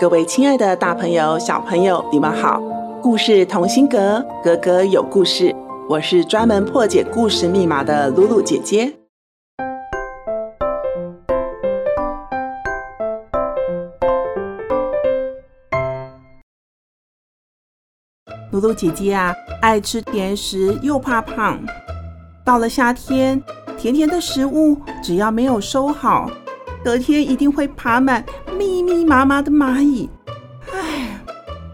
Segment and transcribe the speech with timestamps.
[0.00, 2.58] 各位亲爱的大朋友、小朋友，你们好！
[3.02, 5.54] 故事同心阁，格格有故事。
[5.90, 8.90] 我是专门破解故事密码的露露姐姐。
[18.52, 21.60] 露露姐姐啊，爱吃甜食，又怕胖。
[22.42, 23.38] 到了夏天，
[23.76, 26.30] 甜甜的食物只要没有收好，
[26.84, 28.24] 隔天一定会爬满
[28.58, 30.08] 密密麻麻的蚂蚁。
[30.72, 31.20] 唉，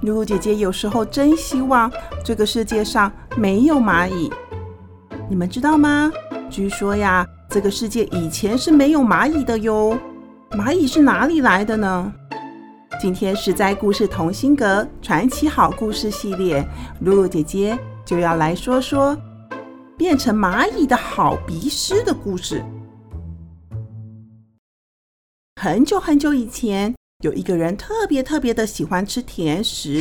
[0.00, 1.90] 露露姐姐有时候真希望
[2.24, 4.32] 这个世界上没有蚂蚁。
[5.28, 6.10] 你们知道吗？
[6.50, 9.98] 据说呀，这个世界以前是没有蚂蚁的哟。
[10.52, 12.12] 蚂蚁是哪里来的呢？
[13.00, 16.64] 今天是在故事同心阁传奇好故事系列，
[17.00, 19.16] 露露姐姐就要来说说
[19.96, 22.64] 变成蚂蚁的好鼻师的故事。
[25.64, 29.98] 很久很久以前，有一个人特别特别的喜欢吃甜食，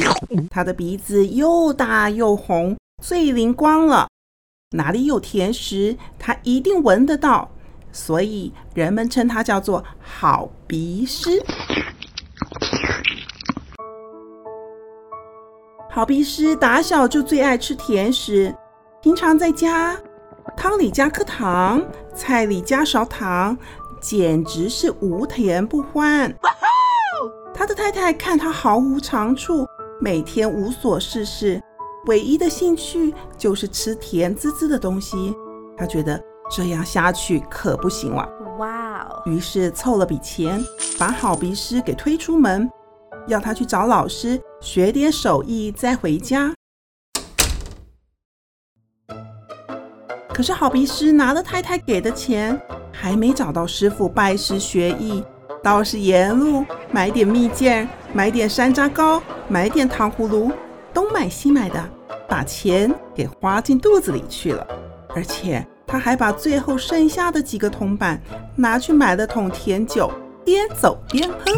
[0.49, 4.09] 他的鼻子又大又红，最灵光了。
[4.71, 7.49] 哪里有甜食，他一定闻得到，
[7.93, 11.41] 所以人们称他叫做好鼻师。
[15.89, 18.53] 好鼻师打小就最爱吃甜食，
[19.01, 19.97] 平常在家，
[20.57, 21.81] 汤里加颗糖，
[22.13, 23.57] 菜里加勺糖。
[24.03, 26.31] 简直是无甜不欢。
[27.53, 29.65] 他的太太看他毫无长处，
[30.01, 31.61] 每天无所事事，
[32.07, 35.33] 唯一的兴趣就是吃甜滋滋的东西。
[35.77, 38.27] 他觉得这样下去可不行了。
[38.59, 39.21] 哇哦！
[39.25, 40.61] 于是凑了笔钱，
[40.99, 42.69] 把好鼻师给推出门，
[43.27, 46.53] 要他去找老师学点手艺，再回家。
[50.33, 52.59] 可是好鼻师拿了太太给的钱。
[52.95, 55.21] 还没找到师傅拜师学艺，
[55.61, 60.51] 倒是沿路买点蜜饯，买点山楂糕，买点糖葫芦，
[60.93, 61.83] 东买西买的，
[62.29, 64.65] 把钱给花进肚子里去了。
[65.15, 68.21] 而且他还把最后剩下的几个铜板
[68.55, 70.09] 拿去买了桶甜酒，
[70.45, 71.51] 边走边喝。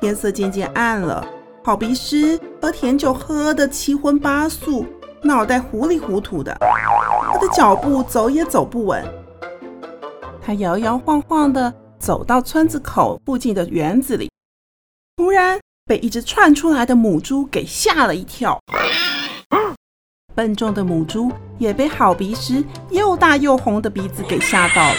[0.00, 1.26] 天色渐渐暗了，
[1.62, 4.86] 好鼻师喝甜酒喝得七荤八素，
[5.26, 6.56] 脑袋糊里糊涂的，
[7.32, 9.04] 他的脚步走也走不稳。
[10.40, 14.30] 他摇摇晃晃地走到村子口附近的园子里，
[15.16, 18.58] 突然被一只窜出来的母猪给吓了一跳。
[20.34, 24.96] 笨重的母猪也被好鼻师又大又红的鼻子给吓到了，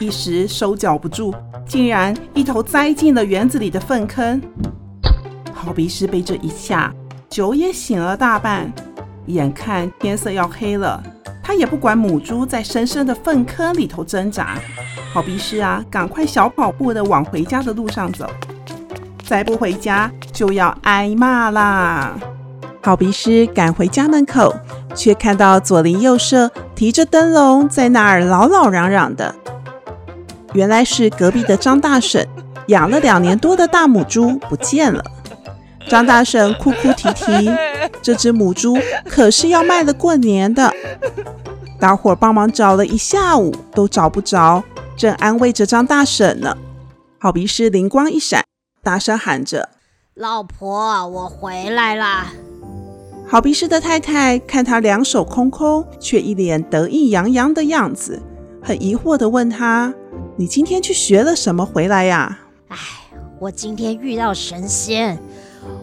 [0.00, 1.32] 一时手脚不住，
[1.66, 4.40] 竟然一头栽进了园子里的粪坑。
[5.52, 6.92] 好鼻师被这一吓，
[7.28, 8.72] 酒也醒了大半，
[9.30, 11.02] 眼看天色要黑了。
[11.42, 14.56] 他也不管母猪在深深的粪坑里头挣扎，
[15.12, 18.30] 好鼻师啊，赶快小跑步的往回家的路上走，
[19.26, 22.16] 再不回家就要挨骂啦！
[22.82, 24.54] 好鼻师赶回家门口，
[24.94, 29.34] 却看到左邻右舍提着灯笼在那儿老老嚷嚷的，
[30.52, 32.26] 原来是隔壁的张大婶
[32.68, 35.02] 养了两年多的大母猪不见了。
[35.90, 37.50] 张大婶哭哭啼啼，
[38.00, 40.72] 这只母猪可是要卖了过年的。
[41.80, 44.62] 大伙帮忙找了一下午都找不着，
[44.96, 46.56] 正安慰着张大婶呢。
[47.18, 48.44] 好鼻师灵光一闪，
[48.84, 49.68] 大声喊着
[50.14, 52.28] ：“老婆，我回来啦！”
[53.26, 58.22] 好鼻师的太太看他两手空空，却一脸得意洋洋的样子，
[58.62, 59.92] 很疑惑地问他
[60.38, 62.38] ：“你今天去学了什么回来呀
[62.68, 62.76] ？”“哎，
[63.40, 65.18] 我今天遇到神仙，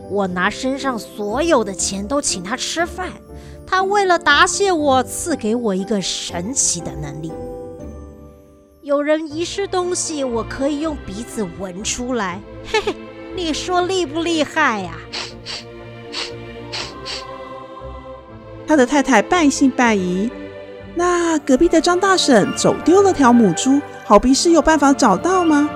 [0.10, 3.10] 我拿身上所有的钱都请他吃饭。”
[3.70, 7.34] 他为了答谢我，赐给我一个神奇的能力。
[8.82, 12.40] 有人遗失东西，我可以用鼻子闻出来。
[12.72, 12.96] 嘿嘿，
[13.36, 14.94] 你说厉不厉害呀？
[18.66, 20.32] 他的太太半信半疑。
[20.96, 25.70] 那隔壁的张大婶走丢了条母猪，好鼻师有办法找到吗？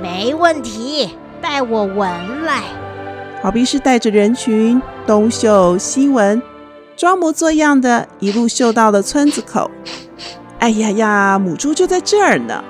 [0.00, 1.10] 没问题，
[1.42, 2.62] 带我闻来。
[3.44, 6.40] 好鼻师带着人群东嗅西闻。
[6.96, 9.70] 装模作样的一路嗅到了村子口，
[10.60, 12.64] 哎呀呀，母猪就在这儿呢！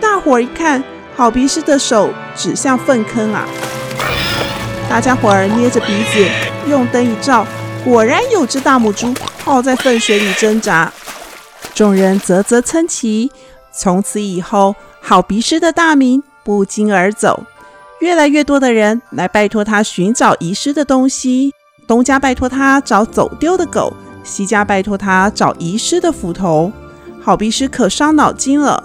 [0.00, 0.82] 大伙儿一看，
[1.14, 3.46] 好鼻师的手指向粪坑啊！
[4.90, 6.28] 大家伙儿捏着鼻子，
[6.68, 7.46] 用灯一照，
[7.84, 10.92] 果然有只大母猪泡在粪水里挣扎。
[11.72, 13.30] 众人啧啧称奇，
[13.70, 17.44] 从此以后，好鼻师的大名不胫而走。
[18.00, 21.52] 越来越多的人来拜托他寻找遗失的东西，
[21.86, 23.92] 东家拜托他找走丢的狗，
[24.22, 26.72] 西家拜托他找遗失的斧头。
[27.22, 28.82] 好鼻师可伤脑筋了。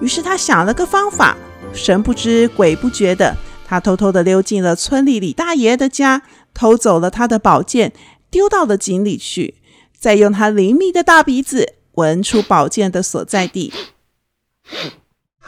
[0.00, 1.36] 于是他想了个方法，
[1.72, 3.36] 神不知鬼不觉的，
[3.66, 7.92] 他偷偷的溜进了村里李大爷的家，偷走了他的宝剑，
[8.30, 9.54] 丢到了井里去，
[9.96, 13.72] 再用他灵敏的大鼻子闻出宝剑的所在地。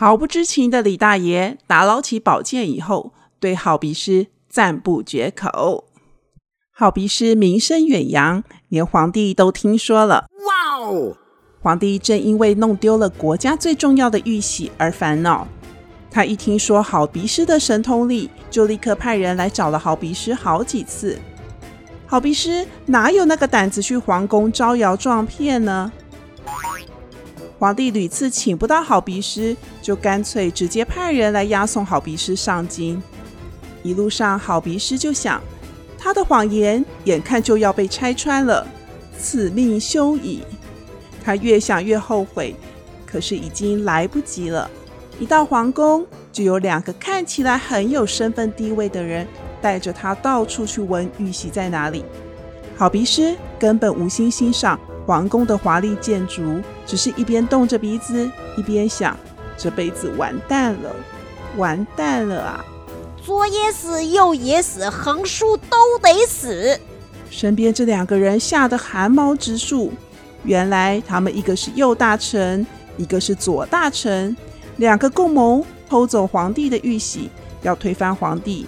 [0.05, 5.85] 毫不知情的李大爷打捞起宝剑以后，对好鼻师赞不绝口。
[6.73, 10.27] 好鼻师名声远扬，连皇帝都听说了。
[10.45, 11.17] 哇哦！
[11.61, 15.47] 皇帝正因为弄丢了国家最重要的玉玺而烦恼。
[16.11, 21.17] 他一听说好鼻师的神通力，就立刻派人来找了好鼻师好几次。
[22.07, 25.93] 好鼻师哪有那个胆子去皇宫招摇撞骗呢？
[27.63, 33.01] 皇帝屡次请不到好鼻师，就干脆直接派人来押送好鼻师上京。
[33.85, 35.41] 一路上，好鼻师就想，
[35.97, 38.67] 他的谎言眼看就要被拆穿了，
[39.17, 40.43] 此命休矣。
[41.23, 42.57] 他越想越后悔，
[43.07, 44.69] 可是已经来不及了。
[45.21, 49.25] 一到皇宫，就有两个看起来很有身份地位的人
[49.61, 52.05] 带着他到处去问玉玺在哪里。
[52.77, 54.77] 好鼻师根本无心欣赏
[55.07, 59.17] 皇宫的华丽建筑，只是一边动着鼻子，一边想：
[59.57, 60.95] 这辈子完蛋了，
[61.57, 62.65] 完蛋了啊！
[63.25, 66.79] 左也死，右也死，横竖都得死。
[67.31, 69.93] 身边这两个人吓得汗毛直竖。
[70.45, 72.67] 原来他们一个是右大臣，
[72.97, 74.37] 一个是左大臣，
[74.77, 77.31] 两个共谋偷走皇帝的玉玺，
[77.63, 78.67] 要推翻皇帝。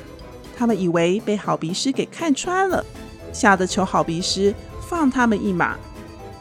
[0.56, 2.84] 他们以为被好鼻师给看穿了，
[3.32, 4.54] 吓得求好鼻师
[4.88, 5.76] 放他们一马。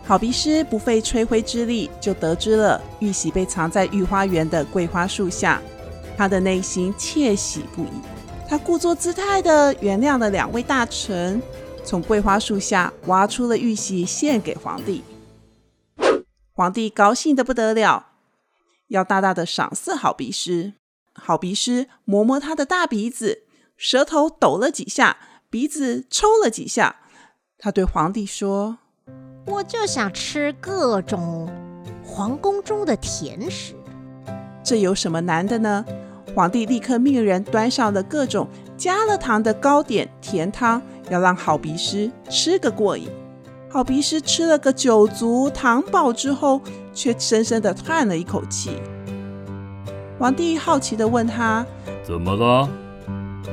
[0.06, 5.62] 好鼻师不费吹灰之力就得知了玉玺被藏在御花园的桂花树下，
[6.18, 7.90] 他的内心窃喜不已。
[8.48, 11.42] 他故作姿态地原谅了两位大臣，
[11.86, 15.02] 从桂花树下挖出了玉玺献给皇帝。
[16.52, 18.08] 皇帝高兴得不得了，
[18.90, 20.74] 要大大的赏赐好鼻师。
[21.16, 23.44] 好鼻师摸摸他的大鼻子，
[23.78, 25.18] 舌头抖了几下，
[25.50, 26.98] 鼻子抽了几下。
[27.58, 28.80] 他对皇帝说
[29.46, 31.50] ：“我就想吃各种
[32.06, 33.76] 皇宫中的甜食。”
[34.64, 35.86] 这有什么难的呢？
[36.36, 43.08] 皇帝立刻命人端上了各种加了糖的糕点、甜汤，要让好鼻师吃个过瘾。
[43.70, 46.62] 好鼻师吃了个酒足糖饱之后，
[46.94, 48.78] 却深深地叹了一口气。
[50.18, 51.66] 皇帝好奇地问他
[52.04, 52.70] ：“怎么了？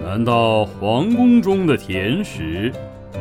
[0.05, 2.73] 难道皇宫中的甜食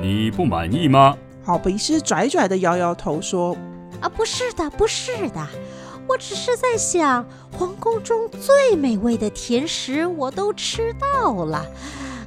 [0.01, 1.17] 你不满意吗？”
[1.49, 3.57] 好鼻师拽拽地摇摇头说
[4.01, 5.47] ：“啊，不是的，不是的，
[6.07, 7.25] 我只是在想，
[7.57, 11.65] 皇宫中最美味的甜食我都吃到了。”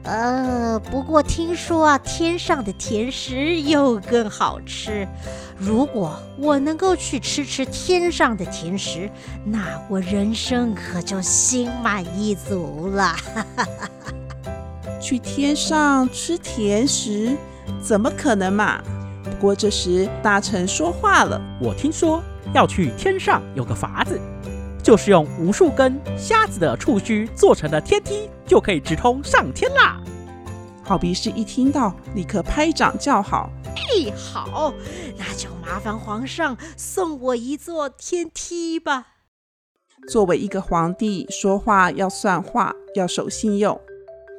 [0.02, 5.06] 呃，不过听说啊，天上的甜食又更好吃。
[5.56, 9.08] 如果我能够去吃吃天上的甜食，
[9.44, 13.14] 那我人生可就心满意足了。
[15.00, 17.37] 去天上吃甜食，
[17.80, 18.82] 怎么可能嘛？
[19.25, 24.21] 不过这时大臣说话了：“我听说要去天上有个法子。”
[24.83, 30.00] 就是用无数根瞎子的触须做成的天梯，就可以直通上天啦！
[30.83, 33.49] 好鼻师一听到，立刻拍掌叫好。
[33.64, 34.75] 哎，好，
[35.17, 39.07] 那就麻烦皇上送我一座天梯吧。
[40.09, 43.81] 作为一个皇帝，说话要算话，要守信用，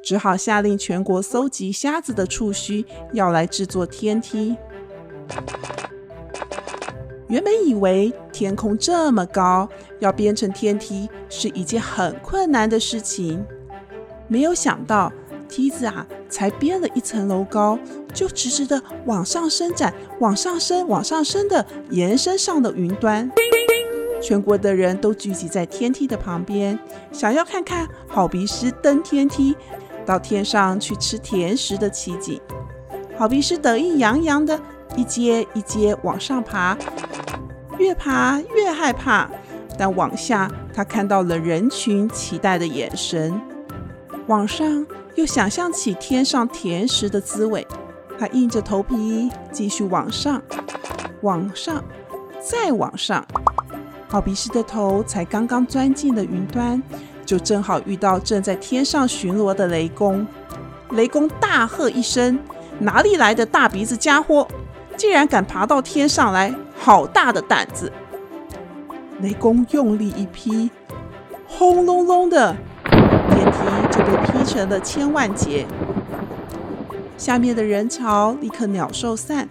[0.04, 4.54] 只好下令全国搜集瞎子的触须，要来制作天梯。
[7.28, 13.44] 原本以为天空这么高，要编成天梯是一件很困难的事情，
[14.28, 15.10] 没有想到
[15.48, 17.78] 梯子啊，才编了一层楼高，
[18.12, 23.28] 就直直的往上伸展，往上升，往上升的延伸上了云端。
[24.22, 26.78] 全国的人都聚集在天梯的旁边，
[27.10, 29.56] 想要看看好鼻师登天梯
[30.06, 32.40] 到天上去吃甜食的奇景。
[33.16, 34.58] 好鼻师得意洋洋的
[34.96, 36.76] 一阶一阶往上爬。
[37.78, 39.28] 越爬越害怕，
[39.76, 43.40] 但往下他看到了人群期待的眼神，
[44.28, 44.86] 往上
[45.16, 47.66] 又想象起天上甜食的滋味，
[48.16, 50.40] 他硬着头皮继续往上，
[51.22, 51.82] 往上，
[52.40, 53.26] 再往上。
[54.08, 56.80] 好鼻师的头才刚刚钻进了云端，
[57.26, 60.24] 就正好遇到正在天上巡逻的雷公。
[60.90, 62.38] 雷公大喝一声
[62.78, 64.46] ：“哪里来的大鼻子家伙，
[64.96, 66.54] 竟然敢爬到天上来！
[66.78, 67.92] 好大的胆子！”
[69.22, 70.70] 雷公用力一劈，
[71.46, 72.56] 轰隆隆的，
[72.90, 73.58] 电梯
[73.90, 75.66] 就被劈成了千万截。
[77.16, 79.48] 下面的人潮立刻鸟兽散，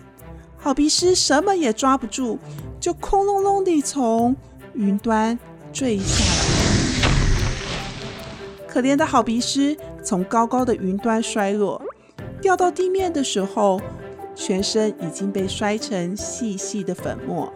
[0.57, 2.37] 好鼻师什么也抓不住，
[2.79, 4.35] 就空隆隆地从
[4.73, 5.39] 云端
[5.71, 6.31] 坠下来。
[8.67, 11.81] 可怜的好鼻师从高高的云端摔落，
[12.41, 13.79] 掉到地面的时候，
[14.35, 17.51] 全身已经被摔成细细的粉末。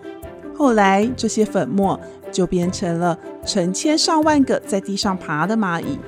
[0.56, 2.00] 后来，这些粉末
[2.32, 6.00] 就变成了成千上万个在地上爬的蚂蚁。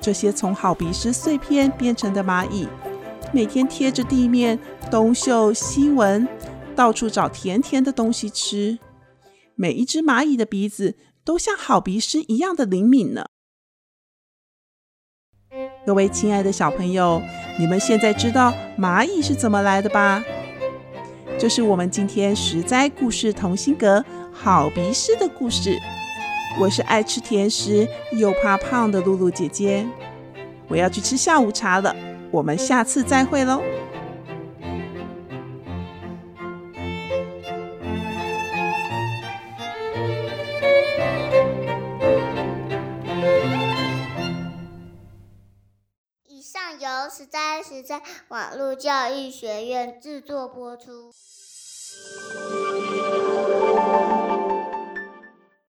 [0.00, 2.68] 这些从好鼻师碎片变成的蚂蚁。
[3.32, 4.58] 每天贴着地面
[4.90, 6.28] 东嗅西闻，
[6.76, 8.78] 到处找甜甜的东西吃。
[9.54, 13.24] 每一只蚂蚁的鼻子都像好鼻师一样的灵敏呢。
[15.84, 17.20] 各位亲爱的小朋友，
[17.58, 20.22] 你们现在知道蚂蚁是怎么来的吧？
[21.38, 25.78] 这是我们今天十灾故事同心阁好鼻屎的故事。
[26.58, 29.86] 我是爱吃甜食又怕胖的露露姐姐，
[30.68, 31.96] 我要去吃下午茶了。
[32.30, 33.62] 我们下次再会喽。
[47.26, 51.12] 由实在实在网络教育学院制作播出。